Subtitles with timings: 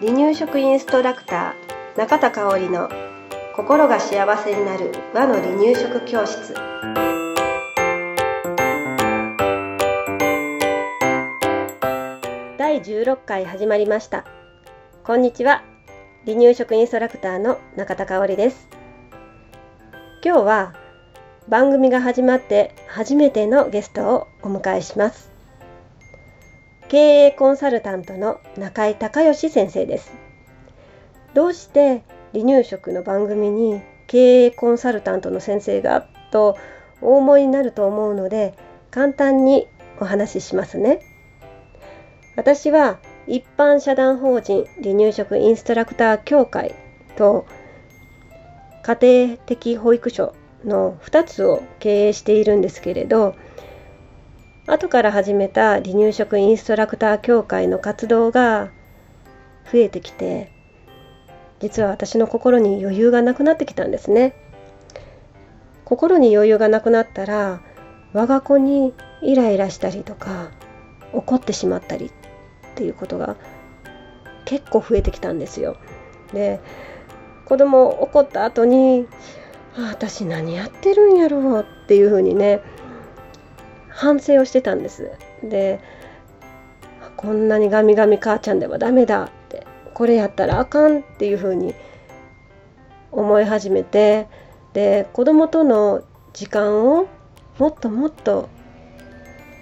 [0.00, 2.88] 離乳食インストラクター中田香織の
[3.54, 6.54] 心が幸せになる和の離乳食教室。
[12.56, 14.24] 第16回始まりました。
[15.04, 15.62] こんにちは。
[16.24, 18.68] 離乳食インストラクターの中田香織です。
[20.24, 20.74] 今日は
[21.48, 25.29] 番組が始まって初めてのゲストをお迎えします。
[26.90, 30.10] 経営コンサルタントの中井隆義先生です。
[31.34, 36.58] どうして離乳食の番組に経営コンサルタントの先生がと
[37.00, 38.54] お思いになると思うので
[38.90, 39.68] 簡単に
[40.00, 41.00] お話ししますね。
[42.34, 42.98] 私は
[43.28, 46.74] 一般社団法人離乳食インストラクター協会
[47.14, 47.46] と
[48.82, 50.34] 家庭的保育所
[50.64, 53.36] の2つを経営しているんですけれど
[54.70, 58.70] 後から始めた離乳食インストラクター協会の活動が
[59.72, 60.52] 増えてきて
[61.58, 64.34] 実は私の心に余裕がなくなってきたんですね。
[65.84, 67.60] 心に余裕がなくなったら
[68.12, 70.52] 我が子にイライラしたりとか
[71.12, 72.10] 怒ってしまったりっ
[72.76, 73.36] ていうことが
[74.44, 75.76] 結構増えてきたんですよ。
[76.32, 76.60] で
[77.44, 79.08] 子供怒った後に
[79.76, 82.60] あ私何やってるんやろうっていうふうにね
[84.00, 85.10] 反省をしてたんです。
[85.44, 85.78] で
[87.18, 91.74] こんなにガミガミ母ちゃんではダメだってこれやったらあかんっていうふうに
[93.12, 94.26] 思い始めて
[94.72, 97.08] で子供との時間を
[97.58, 98.48] もっともっと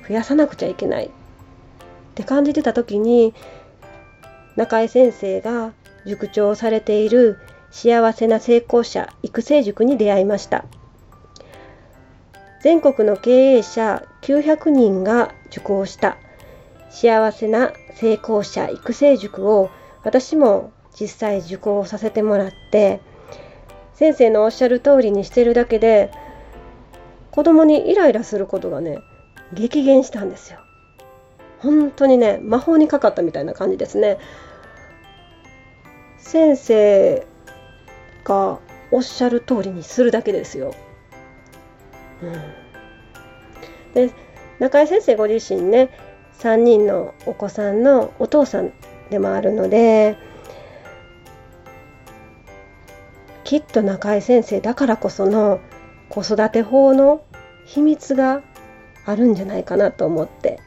[0.06, 1.10] 増やさなくちゃいけないっ
[2.14, 3.34] て感じてた時に
[4.54, 5.72] 中井先生が
[6.06, 7.38] 塾長をされている
[7.72, 10.64] 幸せな成功者育成塾に出会いました。
[12.60, 16.16] 全国の経営者900人が受講した
[16.90, 19.70] 幸せな成功者育成塾を
[20.02, 23.00] 私も実際受講させてもらって
[23.94, 26.10] 先生のおっしゃる通りにしてるだけで
[27.30, 28.98] 子供にイライラすることがね
[29.52, 30.58] 激減したんですよ
[31.60, 34.18] 本当にね魔法にかかったみたいな感じですね
[36.18, 37.26] 先生
[38.24, 38.58] が
[38.90, 40.74] おっしゃる通りにするだけですよ。
[42.22, 44.12] うん、で
[44.58, 45.90] 中井先生ご自身ね
[46.38, 48.72] 3人のお子さんのお父さん
[49.10, 50.16] でもあるので
[53.44, 55.60] きっと中井先生だからこその
[56.08, 57.24] 子育て法の
[57.64, 58.42] 秘密が
[59.04, 60.60] あるんじゃないかなと思って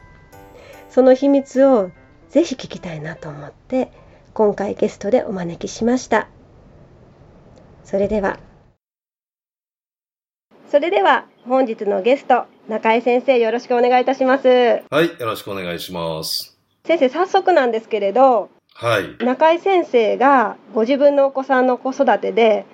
[0.90, 1.90] その秘密を
[2.28, 3.92] ぜひ聞きたいなと思って
[4.34, 6.28] 今回ゲストでお招きしました。
[7.84, 8.38] それでは
[10.72, 14.48] それでは本日のゲスト中井先生よろしくお願いいたします。
[14.48, 16.56] はいよろしくお願いします。
[16.86, 19.22] 先生早速なんですけれどはい。
[19.22, 22.64] 中井先生がご自分のお子さんの子育てで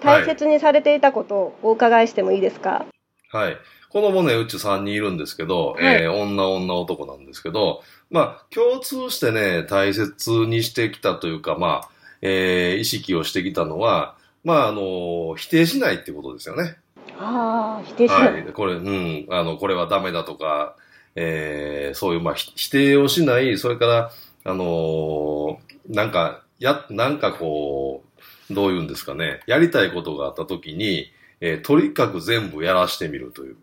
[0.00, 2.86] 大切にされていたことをお伺いしてもいいですか？
[3.30, 3.58] はい、
[3.90, 11.88] 子供ねうち3人いるんですけど、はい、えー、女女男なんですけどまあ共通してね大切にしてきたというかまあ
[12.22, 16.76] えー、意識をしてきたのは、まあ、あの、否定しないってことですよね。
[17.22, 18.32] ああ、否定しない。
[18.32, 18.44] はい。
[18.52, 20.76] これ、うん、あの、これはダメだとか、
[21.14, 24.10] えー、そういう、まあ、否定をしない、それから、
[24.44, 28.04] あのー、なんか、や、なんかこ
[28.50, 33.56] う、どういうんですかね、やりたいことがあったときに、えー、とにかく全部やらしてみるという。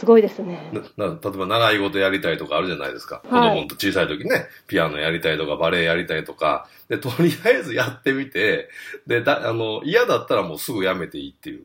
[0.00, 0.70] すごいですね。
[0.96, 3.22] な例えば習い事やりたいとかあるじゃないですか。
[3.28, 8.70] はい、子供と小さい時ね、ピアノやりたいとかバレエやりたいとか、で、とりあえずやってみて、
[9.06, 11.64] で、だ、あの、嫌だったらもうすぐやめていいっていう。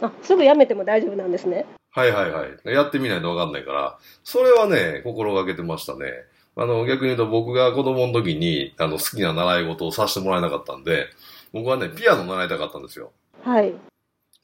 [0.00, 1.66] あ、すぐやめても大丈夫なんですね。
[1.90, 2.72] はいはいはい。
[2.72, 6.06] やってみないとわかんないから、それはね、心がけてましたね。
[6.56, 11.06] あの、逆に言うと僕が子供の時に、あの、好きな習い事をさせてもらえなかったんで、
[11.52, 13.12] 僕はね、ピアノ習いたかったんですよ。
[13.42, 13.74] はい。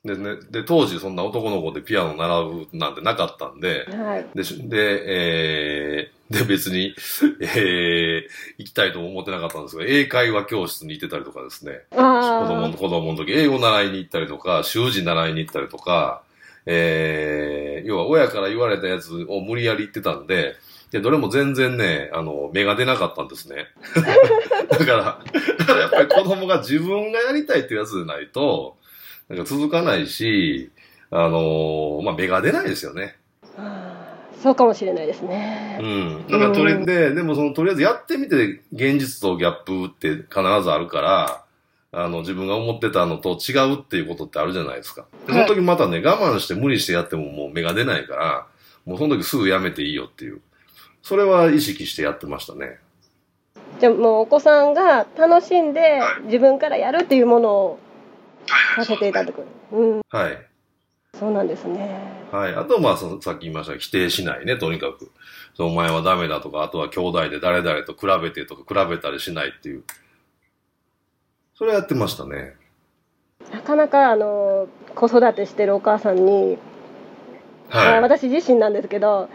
[0.04, 6.94] でね、で、当時そんな男の子でピアノ習うなんてなかったんで、はい、で、で、えー、で、別に、
[7.40, 8.28] えー、
[8.58, 16.23] 行きたいとも思ってなかったんですが、英会話教室に行ってたりとかですね、子供の、子供の時、英語習いに行ったりとか、習字習いに行ったりとか、
[16.67, 20.55] えー、要は親から言われたやつを無理やり言ってたんで、
[20.93, 23.67] で、どれも全然ね、あの、芽が出なかったんですね。
[24.70, 25.20] だから、
[25.58, 28.77] だからやっぱり子供が自分がやりたいっていうやつでないと、
[29.28, 30.70] なんか続かないし、
[31.10, 33.16] あのー、まあ、芽が出ないですよね。
[34.42, 35.78] そうかもしれないですね。
[35.82, 36.26] うん。
[36.28, 41.44] だからとり、で、でもその、とりあえずやってみて、現実とギャップって必ずあるから、
[41.90, 45.06] あの、自分が思ってたのと違うっていうことってあるじゃないですか。
[45.26, 48.46] その時またね、我慢して無理してやってももう芽が出ないから、
[48.84, 50.40] もうその時すぐやめていいよっていう。
[51.02, 52.78] それは意識してやってましたね。
[53.80, 57.78] じゃあもうお子さんが楽しんで自分からやるっていうものを
[58.77, 59.45] させていただく。
[59.73, 60.00] うん。
[60.09, 60.39] はい。
[61.19, 62.00] そうなんですね。
[62.31, 62.55] はい。
[62.55, 65.11] あと、まあ、さっき言いました否定しないね、とにかく。
[65.59, 69.85] お前はダメだとか、あとは兄弟で誰々と比べてとか、比べたりしないっていう。
[71.55, 72.55] それやってましたね。
[73.53, 76.59] なかなか、あの、子育てしてるお母さんに、
[77.69, 79.29] はい、私自身なんですけど、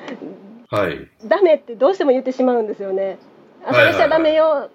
[0.70, 1.10] はい。
[1.26, 3.18] ダメってどうしても言ってしまうんですよね。
[3.66, 4.70] あ、それしちゃダメよ、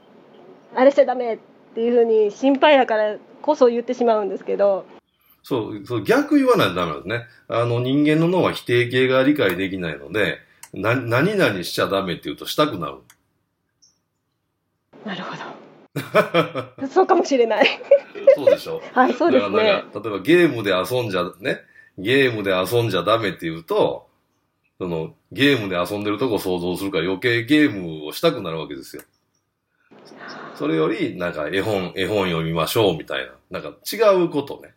[0.75, 1.39] あれしちゃダメっ
[1.75, 3.17] ていうふうに心配やから
[3.49, 4.85] こそ言ってしまうんですけど。
[5.43, 7.25] そう、そう、逆言わないとダメなんですね。
[7.49, 10.39] あの、人間の脳は否定形が理解できないので、
[10.75, 12.99] な、何々しちゃダメって言うとしたくなる。
[15.07, 16.87] なるほど。
[16.93, 17.67] そうかもしれない。
[18.37, 19.63] そうでしょはい、そうですね。
[19.63, 21.63] 例えばゲームで遊んじゃ、ね、
[21.97, 24.09] ゲームで遊んじゃダメって言うと、
[24.79, 29.03] その、ゲームで遊んでるとこ想像するから余計ゲームをしたくなるわけですよ。
[30.55, 33.61] それより、なんか絵本、絵本読みましょうみたいな。
[33.61, 34.75] なんか違うことね。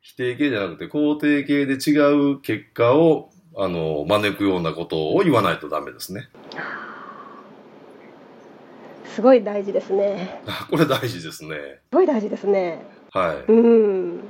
[0.00, 6.28] 否定形じゃなくて肯定形で違う結果を、あの、招くようなことを言わないとダメですね。
[9.04, 10.42] すごい大事ですね。
[10.70, 11.80] これ大事ですね。
[11.90, 12.82] すごい大事ですね。
[13.12, 13.52] はい。
[13.52, 14.20] うん。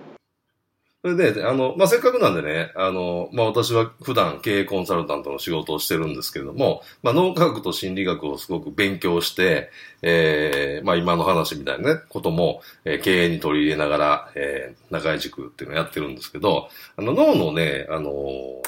[1.03, 9.71] それで、あの、まあ、せっかくなんでね、あの、まあ、私は普段経営コンサルタントの仕事をしてるんですけれども、まあ、脳科学と心理学をすごく勉強して、
[10.03, 18.13] ええー、まあ、今の話みたいなね、ことも、えー、経営に取り入れながら、えー、中井塾っていうのをやってるんですけど、あの、脳のね、あの、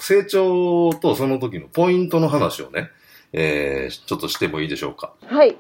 [0.01, 2.89] 成長とその時のポイントの話をね、
[3.35, 5.13] えー、ちょっとしてもいいでしょうか。
[5.27, 5.51] はい。
[5.51, 5.57] よ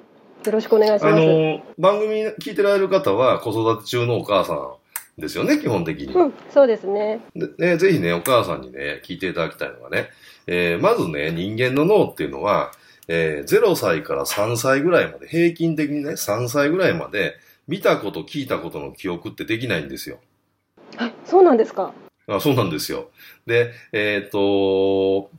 [0.50, 1.14] ろしくお願いします。
[1.14, 4.72] あの、番組聞いてられる方は、子育て中のお母さん、
[5.18, 6.14] ですよね、基本的に。
[6.14, 7.20] うん、そうですね。
[7.34, 10.08] でね、ぜひね、お母さんにね、聞いていただきたいのがね、
[10.46, 12.72] えー、まずね、人間の脳っていうのは、
[13.08, 17.36] えー、0歳から3歳ぐらいまで、平均的にね、3歳ぐらいまで、
[17.68, 20.18] 見たこと、聞いたことの記憶ってできないんですよ。
[20.96, 21.92] あ、そうなんですか。
[22.28, 23.10] あそうなんですよ。
[23.46, 25.30] で、えっ、ー、と、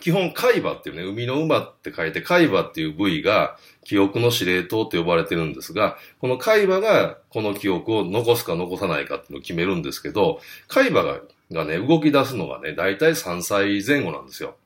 [0.00, 14.56] 基本、海馬っていうね、海の馬って書いて、海馬っていう部位が、記憶の司令塔って呼ばれてるんですが、この海馬がこの記憶を残すか残さないかっていうのを決めるんですけど、海馬ががね、動き出すのがね、だいたい3歳前後なんですよ。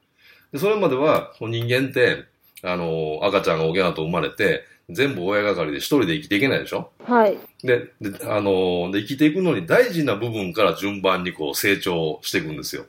[0.52, 2.25] でそれまでは、人間って、
[2.62, 6.90] あの、赤ちゃんが大きなと生まれて、全部親がかりで一人で生きていけないでしょ？
[7.05, 7.37] はい。
[7.64, 12.84] で、で、あの、で、生きていくのに大事な部分から順番にこう成長していくんですよ。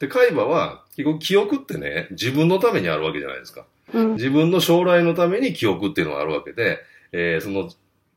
[0.00, 3.66] で、海馬は、結局記憶ってね、自分のためにあるわけじゃないですか。
[3.92, 6.78] うん、自分の将来のために記憶っていうのがあるわけで、
[7.12, 7.70] えー、その、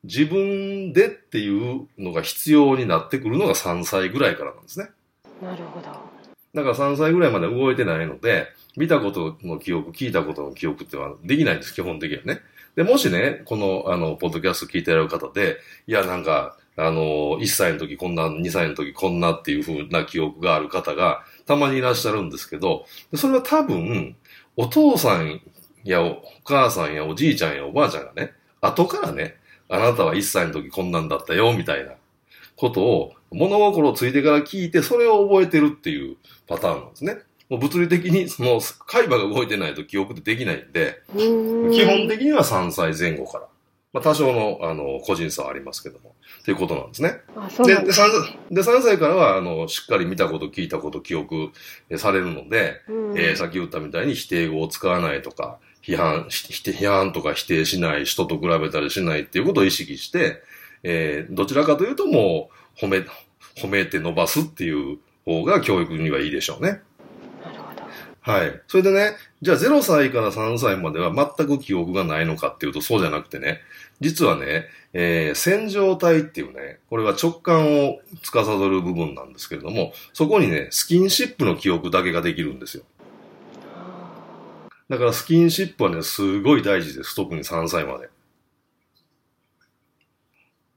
[0.03, 4.89] 自分でっていうのが必要になってくるのが3歳ぐらいからなんですね。
[5.41, 5.87] なるほど。
[6.53, 8.47] だから3歳ぐらいまで動いてないので、
[8.77, 12.41] 見たことの記憶、聞いたことの記憶ってのはできないんです、基本的にはね。
[12.75, 15.57] で、もしね、この、あの、ポッドキャスト聞いてられる方で、
[15.87, 22.85] いや、なんか、あの、1歳の時こんな、2歳の時こんなっていう風な記憶がある方が、たまにいらっしゃるんですけど、
[23.15, 24.15] それは多分、
[24.55, 25.41] お父さん
[25.83, 29.35] やお母さんやおじいちゃんやおばあちゃんがね、後からね、
[29.69, 31.93] あなたは1歳の時こんなんだったよ、みたいな
[32.55, 36.17] ことを、物心ついてから聞いて、それを覚えてるっていう
[36.47, 37.17] パターンなんですね。
[37.49, 43.47] もう物理的に、その、海馬が動いてないと記憶ってできないんで、基本的には3歳前後から。
[43.91, 46.12] まあ、多少の、あの、個人差はありますけども。
[46.43, 47.21] ということなんですね。
[47.35, 51.51] あそうでで 3, で、3歳からは、あの、しっかり見たこと、聞いたこと、記憶
[51.97, 60.41] されるので、うん、えー、さっき言ったみたいに否定語を使わないとか、批判、批判とか否定しない、人と比べたりしないっていうことを意識して、
[60.83, 63.05] えー、どちらかというともう、褒め、
[63.55, 66.81] 褒めて伸ばすっていう方が教育にはいいでしょうね。
[68.23, 68.61] はい。
[68.67, 73.59] それでね、じゃあ0歳から3歳までは全く記憶がないのかっていうとそうじゃなくてね、
[73.99, 82.83] 実はね、えー、線状体っていうね、これは直感を司る部分なんですけれども、そこにね、スキンシップの記憶だけができるんですよ。
[84.87, 87.15] だからスキンシップはね、すごい大事です。
[87.15, 88.09] 特に3歳まで。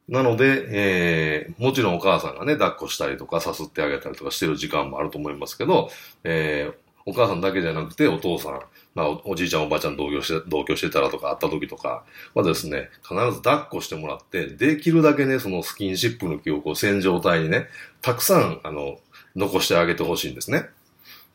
[0.09, 5.91] なので、えー、もちろんお母さんがね、抱っこしたりとか、さすってあげたりとかしてる時間もあると思いますけど、
[6.25, 8.61] えー、お母さんだけじゃなくて、お父さん、
[8.95, 17.69] まあお、おじいちゃんおばあちゃん同居して、同居してたらとか、会った時とかはですね、必ず抱っこしてもらって、できるだけね、そのスキンシップの記憶を線状体にね、
[18.03, 18.99] たくさん、あの、
[19.37, 20.67] 残してあげてほしいんですね。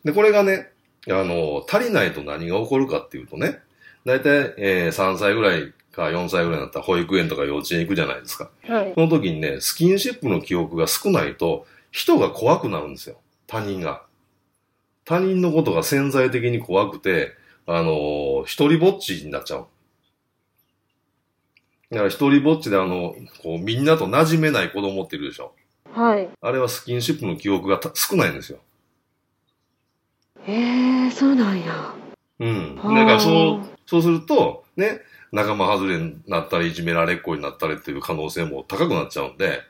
[0.04, 0.72] で、これがね、
[1.10, 3.60] あの、足りないと何が起こるかっていうとね、
[4.06, 8.50] だいたい、えー、3歳ぐらいか4歳ぐらいになったら保育園とか幼稚園行くじゃないですか。
[8.68, 8.94] はい。
[8.96, 13.18] その時にね、スキンシップの記憶が少ないと、人が怖くなるんですよ。
[13.48, 14.04] 他人が。
[15.05, 17.34] 他人のことが潜在的に怖くて、
[17.65, 19.67] あの、一人ぼっちになっちゃう。
[21.91, 25.53] だから一人ぼっちであの、こう、みんなと馴染めない子供っているでしょ。
[25.93, 26.29] はい。
[26.41, 28.60] あれはスキンシップの記憶が少ないんですよ。
[30.43, 31.93] へえー、そうなんや。
[32.39, 32.75] うん。
[32.77, 39.62] だからそう、そうすると、ね、仲間外れになったり、いじめられっ子になったりっていう可能性も高くなっちゃうんで、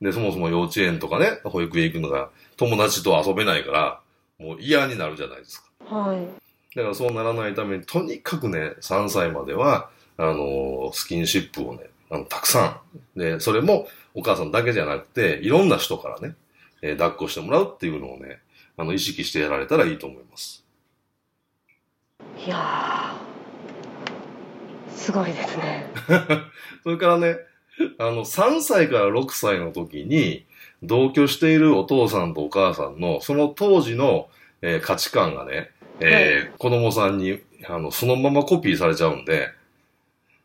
[0.00, 4.00] で、そもそも幼稚園とかね、保育園行くのが友達と遊べないから、
[4.44, 5.96] もう嫌になるじゃないですか。
[5.96, 6.26] はい。
[6.76, 12.82] だからそうならないために、とにかくね、3歳までは、あの、スキンシップをね、あの、たくさ
[13.16, 13.18] ん。
[13.18, 16.34] で、それもお母さんだけじゃなくて、いろんな人からね、
[16.82, 18.40] えー、抱っこしてもらうっていうのをね、
[18.76, 20.64] あの、意識してやられたらいいと思います。
[22.44, 25.86] いやー、すごいですね。
[26.84, 27.38] それからね、
[27.98, 30.44] あの、3歳から6歳の時に、
[30.86, 34.28] 同居しているお父さんとお母さんの、その当時の、
[34.62, 39.48] えー、価値観がね、えー、はい、子供さんに、あの、そのままコピーされちゃうんで、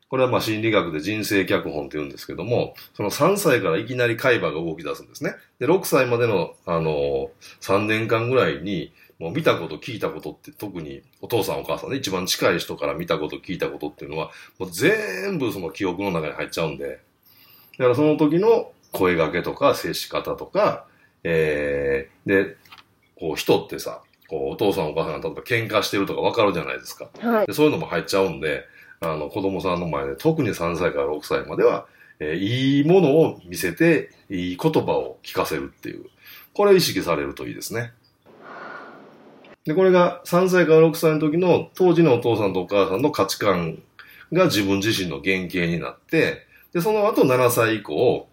[0.09, 5.35] これはまあ心理学で人生脚本って言うんですけども、その3歳からいきなり海馬が動き出すんですね。
[5.59, 7.29] で、6歳までの、あの、
[7.61, 17.01] 3年間ぐらいに、もう見たこと聞いたことって特にお父さんお母さんね、一番近い人から見たこと聞いたことっていうのは、もう全部その記憶の中に入っちゃうんで、
[17.77, 20.85] だからその時の声掛けとか接し方とか、
[21.23, 22.55] えー、で、
[23.19, 27.09] こう人ってさ、こうお父さんお母さんが例えば喧嘩してるとかわかるじゃないですか。
[27.19, 27.53] はい、で。
[27.53, 28.65] そういうのも入っちゃうんで、
[29.01, 31.87] あの子供さんの前で特に3歳から6歳までは、
[32.19, 36.05] えー、いいものを見せて、いい言葉を聞かせるっていう。
[36.53, 37.93] これを意識されるといいですね。
[39.65, 43.81] で、これが3歳から6歳の時の当時のお父さんとお母さんの価値観
[44.31, 48.28] が自分自身の原型になって、で、その後7歳以降、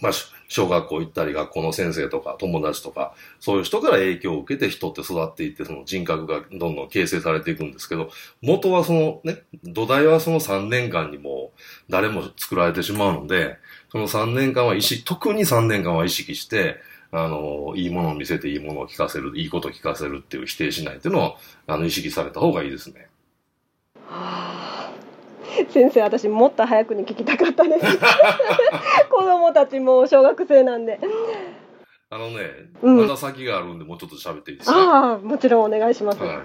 [0.00, 0.12] まあ、
[0.48, 8.10] 小学校行ったり学校の先生とか友達とか、そういう人から影響を受けて人って育っていって、その人格がどんどん形成されていくんですけど、
[8.42, 11.52] 元はそのね、土台はその3年間にも
[11.88, 13.58] 誰も作られてしまうので、
[13.90, 16.76] その3年間は意識、特に3年間は意識して、
[17.12, 21.36] あの、いいものを見せていいものを聞かせる、いいことを聞かせるっていう否定しないっていうのを、
[21.66, 23.08] あの、意識された方がいいですね。
[25.70, 27.98] 先生私もっと早くに聞きたかったです。
[29.10, 31.00] 子供たちも小学生なんで。
[32.10, 32.50] あのね、
[32.82, 34.76] うん、まだ先があるんでもうちょっと喋っていいですか？
[34.78, 36.38] ああもちろんお願いします、はい、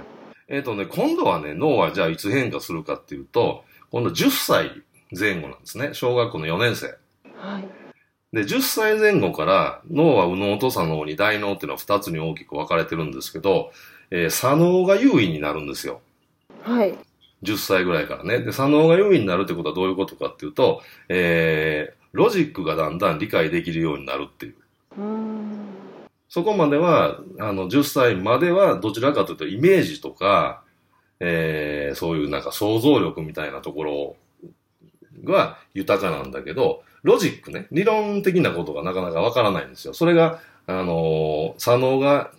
[0.47, 4.71] えっ、ー、とね今度はね脳はじゃあいつ変化するかっていうと今度10歳
[5.11, 5.89] 前後なんですね。
[5.93, 6.87] 小学校の4年生。
[7.35, 7.81] はい。
[8.33, 13.71] で、10歳前後から脳は右脳と左脳に大脳っていうのは2つに大きく分かれてるんですけど、
[14.09, 16.01] えー、左脳が優位になるんですよ。
[16.63, 16.95] はい。
[17.43, 18.39] 10歳ぐらいからね。
[18.39, 24.55] で、左脳が優位になるってことはどういうことかっていうと、えー、ロジックがだんだん理解できるようになるっていう。
[24.97, 25.41] うん
[26.31, 30.63] そこまでは、あの、10歳まではどちらかというとイメージとか、
[31.19, 34.15] えー、そういうなんか想像力みたいなところ
[35.25, 39.93] が豊かなんだけど、ロジックね、理論的なことがなかなかわからないんですよ。
[39.93, 42.31] それが、あのー、左脳が、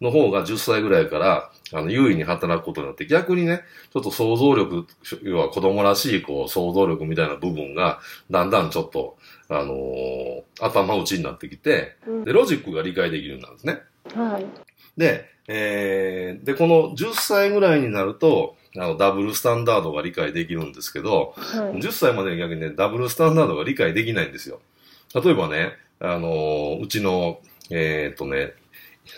[0.00, 4.86] の方が10歳ぐらいから、あの、優位に働くことによって、逆にね、ちょっと想像力、
[5.22, 9.16] 要は子供らしい、こう、想像力みたいな部分が、だんだんちょっと、
[9.48, 13.80] あのー、頭打ちになってきて、で、ロジックが理解できるようになるんですね。
[14.14, 14.46] はい。
[14.96, 24.60] で、えー、で、この10歳ぐらいになると、あの、ダブルスタンダードが理解できるんですけど、はい、10歳までに逆にね、ダブルスタンダードが理解できないんですよ。
[25.14, 28.54] 例えばね、あのー、うちの、えー、っとね、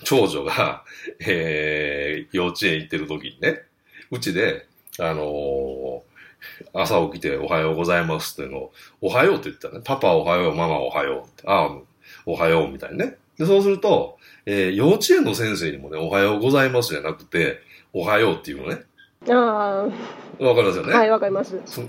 [0.05, 0.85] 長女が、
[1.21, 3.63] えー、幼稚園行ってる時にね、
[4.11, 4.67] うちで、
[4.99, 11.79] あのー、朝起きておはようございますっていうのを、おはようって言ったらね、パパおはよう、ママおはようって、ああ、
[12.27, 13.17] おはようみたいにね。
[13.39, 17.59] で、そうすると、えー、幼稚園の先生にもね、おはようございますじゃなくて、
[17.93, 18.83] おはようっていうのね。
[19.29, 19.89] あ
[20.41, 20.45] あ。
[20.45, 20.93] わかりますよね？
[20.93, 21.61] はい、わかります。
[21.67, 21.83] そ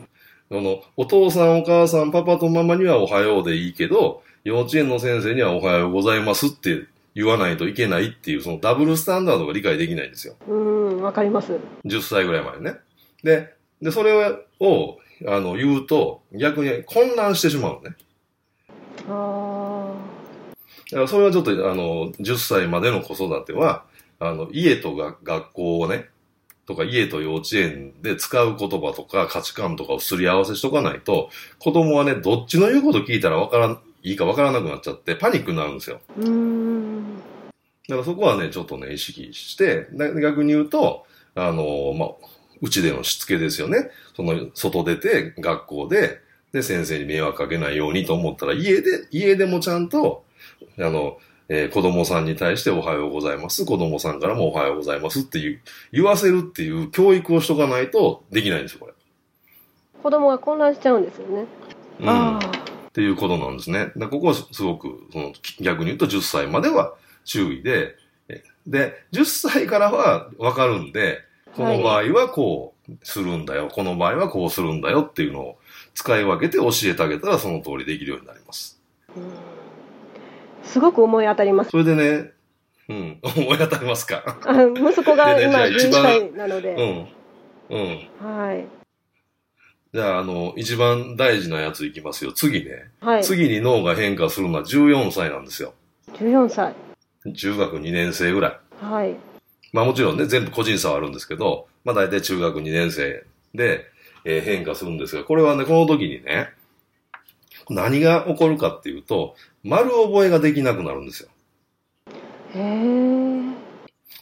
[0.49, 6.85] の、お父さんお母さん、パパとママにはおはようでいいけど、幼稚園の先生にはおはようございますって
[7.15, 10.35] 言わないといけないっていう、そのダブルスタンダードが理解できないんですよ。
[10.47, 11.53] うん、わかります。
[11.85, 12.77] 10歳ぐらいまでね。
[13.23, 17.95] で、で、それを、あの、言うと、逆に混乱してしまうのね。
[19.09, 20.09] ああ。
[20.91, 23.85] だからそれはちょっと、あの、10歳までの子育ては、
[24.19, 26.09] あの、家とが学校をね、
[26.65, 35.99] とか家と幼稚園で使う言葉とか価値観とかをすり合わせしとかないと、子供はね、どっちの言うこと聞いたらわからん、いいかわからなくなっちゃって、パニックになるんですよ。
[36.17, 37.17] うん。
[37.87, 39.87] だからそこはね、ちょっとね、意識して、
[40.21, 42.09] 逆に言うと、あの、まあ、
[42.61, 43.89] うちでのしつけですよね。
[44.15, 46.19] その、外出て、学校で、
[46.51, 50.23] で、先生に迷惑かけないようにと思ったら、家で、家でもちゃんと、
[50.77, 53.65] あの、えー、子供さんに対しておはようございます。
[53.65, 58.93] 子供さんからもおはようございますっていう、言わせるっていう教育をしとかないとできないんですよ、これ。
[60.03, 61.45] 子供が混乱しちゃうんですよね。
[62.01, 62.39] うん。
[62.99, 63.93] っていうことなんですね。
[64.09, 67.95] ここはすごく、その逆に言うと10歳までは注意で、
[68.67, 71.19] で、10歳からはわかるんで、
[71.55, 75.57] この場合はこうするんだよ、はい、この場合はこうするんだよっていうのを
[75.93, 78.81] 使い分けて教えてあげたらその通りできるようになります。
[80.63, 81.69] すごく思い当たります。
[81.69, 82.31] それでね、
[82.89, 84.37] うん、思い当たりますか？
[84.75, 87.07] 息子が今11歳なので。
[87.69, 87.77] うん。
[87.77, 88.37] うん。
[88.43, 88.78] はい。
[89.93, 92.31] じゃあ、あの、一番大事なやついきますよ。
[92.31, 92.91] 次ね。
[93.01, 93.23] はい。
[93.23, 95.73] 次に脳が変化するのは14歳なんですよ。
[96.13, 96.75] 14歳。
[97.33, 98.85] 中学2年生ぐらい。
[98.85, 99.15] はい。
[99.73, 103.85] まあもちろんね、全部個人差はあるんですけど、まあ大体中学2年生で、
[104.25, 106.49] えー、変化するんですが、これはね、この時にね、
[107.69, 111.29] 何が起こるかっていうと、丸覚えができなくなるんですよ。
[112.53, 113.53] へー。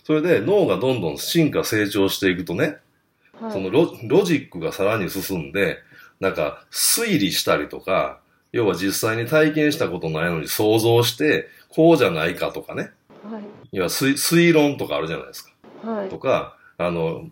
[0.06, 2.78] それで脳がどんどん進化成長していくとね、
[3.42, 5.78] はい、そのロロジックがさらに進んで、
[6.20, 8.20] なんか推理したりとか、
[8.52, 12.92] 要は実際に体験したことないのに想像して、こうじゃないかとかね。
[13.24, 13.44] はい。
[13.72, 15.52] 要は推推論とかあるじゃないですか。
[15.84, 16.10] はい。
[16.10, 17.26] とか、あの、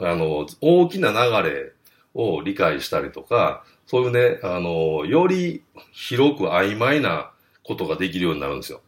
[0.00, 1.72] あの、大きな流れ
[2.14, 7.30] を理解したりとか、そういうね、あの、より広く曖昧な
[7.62, 8.80] ことができるようになるんですよ。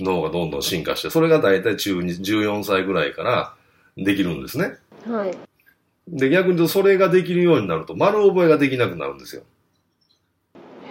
[0.00, 3.54] 脳がどんどん進化して、それが大体中に14歳ぐらいから
[3.96, 4.74] できるんですね。
[5.06, 5.36] はい。
[6.12, 9.42] で、逆に言うとそれができるようになると丸覚えができなくなるんですよ。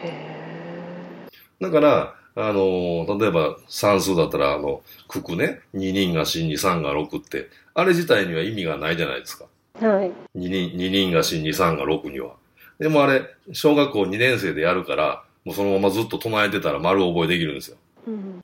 [0.03, 1.27] へ
[1.61, 9.45] だから、あの、例えば算数だったら、あの、九九ね、二人が死に三が六って、あれ自体には意味がないじゃないですか。
[9.79, 10.11] はい。
[10.33, 12.35] 二人、二人が死に三が六には。
[12.79, 17.77] でもあれ、小学校二年生でやるから、もうそのままずっと唱えてたら丸覚えできるんですよ。
[18.07, 18.41] うん、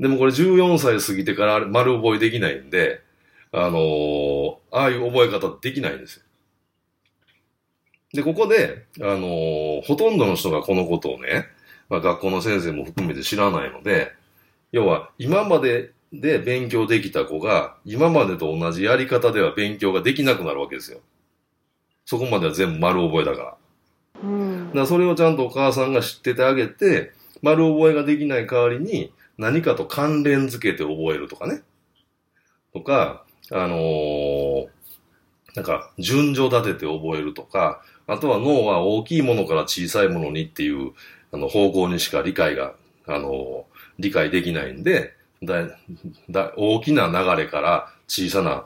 [0.00, 3.02] でもこれ14歳過ぎてから丸覚えできないんで、
[3.52, 6.22] あのー、ああいう覚え方できないんですよ。
[8.12, 11.46] で、ここで、あのー、ほとんどの人がこのことをね、
[11.88, 14.12] まあ、学校の先生も含めて知らないので、
[14.72, 21.00] 要は今までで勉強できた子が今までと同じやり方では勉強ができなくなるわけですよ。
[22.06, 23.56] そこまでは全部丸覚えだから。
[24.22, 31.62] うん、だからそれをちゃんとお母さんが知っててあげて、丸覚えができない代わりに何かと関連づけて覚えるとかね。
[32.72, 34.68] とか、あのー、
[35.54, 40.92] なんか順序立てて覚えるとか、あとは脳は大きいものから小さいものにっていう
[41.32, 42.74] あの、方向にしか理解が、
[43.06, 43.66] あの、
[43.98, 45.68] 理解できないんで、だ、
[46.30, 48.64] だ、大きな流れから小さな、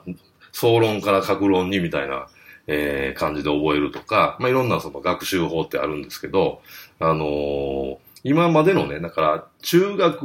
[0.53, 2.29] 総論から格論にみたいな、
[2.69, 6.63] えー、感じで覚えるとか、まあ、いろんなその学習法ってあるんですけど、
[7.01, 10.25] あのー、今までのね、だから、中学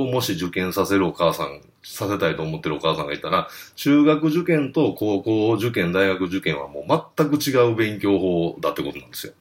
[0.00, 9.32] をもし受験させるお母さん、させたいと思ってるお母さんがいたら、中学受験と高校受験、大学受験はもう全く違う勉強法だってことなんですよ。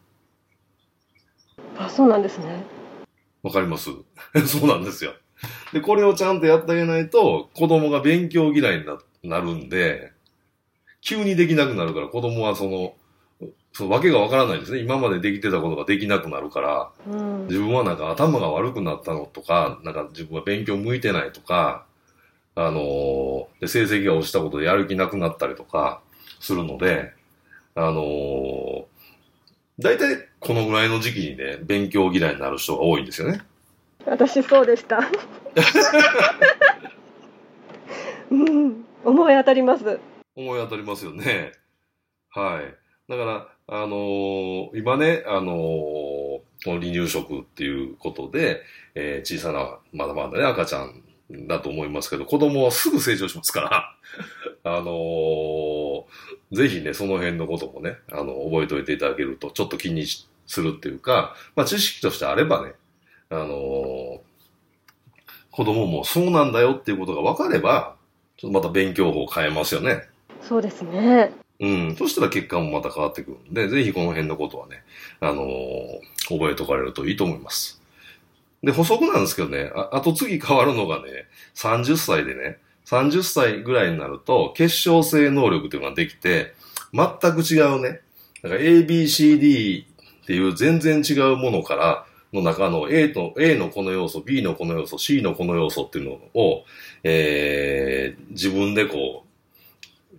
[1.78, 2.64] あ、そうなんですね。
[3.44, 3.90] わかります？
[4.48, 5.14] そうなんですよ。
[5.74, 10.14] で、これをちゃんとやってあげないと、子供が勉強嫌いにななるんで、
[11.02, 12.96] 急にできなくなるから子供はその、
[13.74, 14.80] そのわけがわからないですね。
[14.80, 21.86] 今までできてたことができなくなるから、うん、自分はなんか頭が悪くなったのとか、なんか自分は勉強向いてないとか、
[22.56, 26.02] あのー、で成績が落ちたことでやる気なくなったりとか
[26.40, 27.12] するので、
[27.76, 28.86] あのー、
[29.78, 33.42] 大体このぐらいの時期にね、勉強嫌いになる人が多いんですよね。
[34.08, 35.02] 私そうでした。
[38.32, 40.00] うん、思い当たります。
[40.36, 41.52] 思い当たりますよね。
[42.32, 42.87] はい。
[43.10, 48.62] だから、あのー、今ね、あのー、この離乳食っていうことで、
[48.96, 51.04] えー、小さな、まだまだね、赤ちゃん
[51.48, 53.96] だと思いますけど、子供はすぐ成長しますから、
[54.64, 56.06] あのー、
[56.52, 62.74] ぜひね、その辺のこともね、あの、覚えておいていただけると、ちょっと気にするっていうか、まあ、知識としてあればね、
[63.30, 64.20] あのー、
[65.52, 67.96] 子供もそうなんだよっていうことが分かれば、
[68.36, 70.04] ちょっとまた勉強法を変えますよね。
[70.42, 71.32] そうですね。
[71.60, 71.96] うん。
[71.96, 74.84] そしたら結果もまた変わってくるんで、ぜひこの辺のことはね、
[75.20, 77.82] あのー、覚えとかれるといいと思います。
[78.64, 86.54] で、補足なんですけどね、ああと次変わるのがね、30歳でね、30歳ぐらいになると、結晶性能力っていうのができて、
[86.94, 88.02] 全く違うね、
[88.42, 96.66] だから ABCD っていう全然違うものからの中の A と、A のこの要素、B のこの要素、C のこの要素っていうのを、
[97.04, 99.27] えー、自分でこう、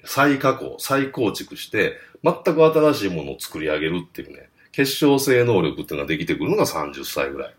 [0.05, 7.55] 再加工、再構築して、全く新しいものを作り上げるっていうね、結晶性能力っていうのができてくるのが30歳ぐらい。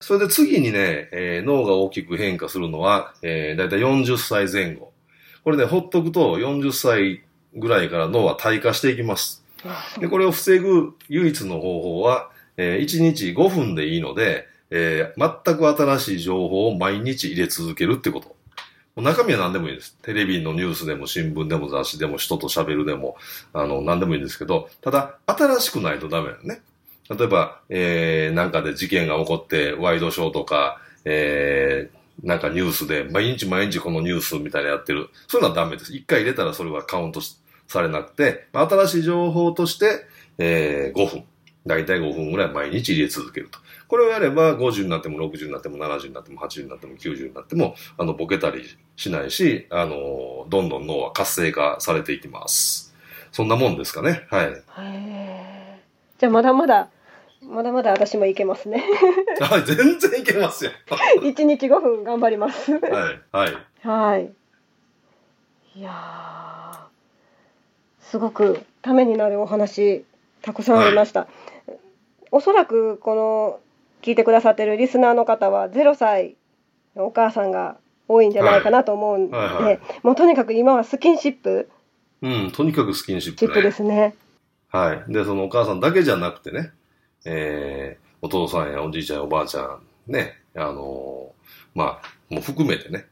[0.00, 4.92] それで次にね、えー、脳が大きく変化するのは、えー、だいたい40歳前後。
[5.44, 7.22] これね、ほっとくと40歳
[7.54, 9.44] ぐらいから脳は退化していきます。
[9.98, 18.36] で、これを防ぐ唯一の方法は、えー、1日5分でいいので、えー、全く新しい情報を毎日入れ続けるってこと。
[19.00, 19.96] 中身は何でもいいです。
[20.02, 23.16] テレビのニュースでも新聞でも雑誌でも人と喋るでも、
[23.52, 26.62] あの、何でもいいんですけど、ただ、新しくないとダメだよね。
[27.08, 35.08] 例えば、えー、なんかで事件が起こって、ワイドショーとか、えー、なんかニュースで、毎日毎日このニュースみたいなやってる。
[35.26, 35.94] そういうのはダメです。
[35.94, 37.20] 一回入れたらそれはカウント
[37.66, 40.06] されなくて、新しい情報として、
[40.38, 41.24] えー、5分。
[41.66, 43.58] だいたい5分ぐらい毎日入れ続けると。
[43.88, 48.64] これをやれば50になっても60になっても70になっても80になっても90になっても、あの、ボケたり
[48.96, 52.94] しないし、あの、どんどん脳は活性化されていきます。
[53.32, 54.26] そんなもんですかね。
[54.30, 54.62] はい。
[56.18, 56.90] じゃあまだまだ、
[57.42, 58.84] まだまだ私もいけますね。
[59.40, 60.72] はい、全然いけますよ。
[61.22, 62.72] 1日5分頑張ります。
[62.72, 63.56] はい、はい。
[63.82, 64.32] はい。
[65.76, 66.88] いや
[68.00, 70.04] すごくためになるお話、
[70.42, 71.20] たくさんありました。
[71.20, 71.28] はい、
[72.32, 73.60] おそらくこの
[74.02, 76.36] 聞いてくださってるリスナーの方は0歳
[76.96, 77.76] のお母さんが
[78.08, 81.70] 多いんじゃないかなと思うんで、はいはいはい、もうとにかく今はスキンシップ。
[82.22, 84.14] うん、とにかくスキンシップ、ね、シップですね。
[84.68, 85.12] はい。
[85.12, 86.70] で、そのお母さんだけじゃなくてね、
[87.24, 93.06] えー、お父さんやおじいちゃんやおばあちゃん、ね、あのー、まあ、もう含めてね、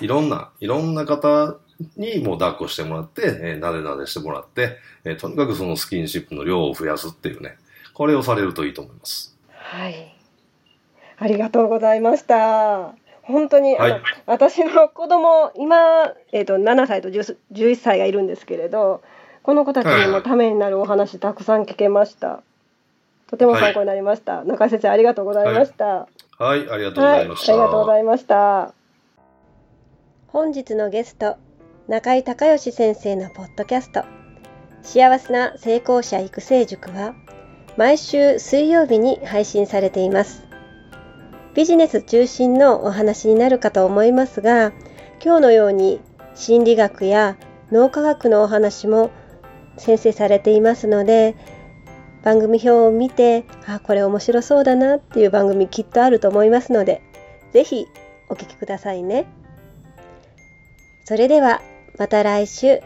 [0.00, 1.56] いろんな、いろんな方
[1.96, 7.58] にもう抱っこしてもらって、えー、なでなでしてもらって、えー、とにかくそのスキンシップの量を増やすっていうね、
[7.96, 9.38] これをされるといいと思います。
[9.48, 10.14] はい。
[11.16, 12.94] ありがとうございました。
[13.22, 19.02] 本当に、はい、あの私の子供今、えーと、7歳と11歳がいるんですけれど
[19.42, 22.42] この子たちにもためになるお話たくさん聞けました。
[23.28, 24.40] とても参考になりました。
[24.40, 25.84] はい、中井先生ありがとうございました。
[25.86, 26.06] は
[26.40, 28.74] い、はい、ありがとうございました、ありがとうございました。
[30.28, 31.38] 本日のゲスト
[31.88, 34.04] 中井隆義先生のポッドキャスト
[34.82, 37.14] 幸せな成功者育成塾は
[37.76, 40.44] 毎週水曜日に配信されています。
[41.54, 44.72] ビジネス中心のお話になるかと思いますが、
[45.22, 46.00] 今日のように
[46.34, 47.36] 心理学や
[47.72, 49.10] 脳科学のお話も
[49.76, 51.34] 先生されていますので、
[52.22, 57.02] 番組表を見て、あ、これ面白そうだなっていう番組きっとあると思いますので、
[57.52, 57.86] ぜひ
[58.28, 59.26] お聞きくださいね。
[61.04, 61.60] それでは
[61.98, 62.80] また来週。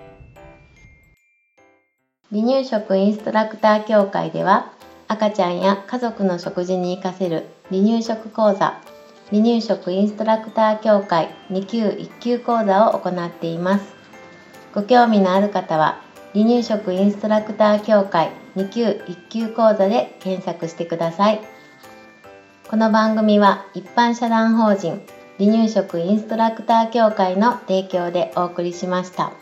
[2.30, 4.72] 離乳食インストラクター協会では
[5.10, 8.80] 赤ちゃんや家族の食事に活かせる離乳食講座。
[9.30, 13.92] 離乳食インストラクター協会2級1級講座を行っています。
[14.72, 16.00] ご興味のある方は
[16.32, 21.40] 離乳食インストラクター協会2級1級講座で検索してください。
[22.68, 25.02] この番組は一般社団法人
[25.40, 29.32] 離乳食インストラクター協会の提供でお送りしました。